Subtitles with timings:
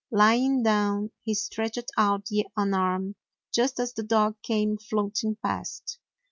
[0.09, 2.25] Lying down, he stretched out
[2.57, 3.13] an arm,
[3.53, 5.99] just as the dog came floating past.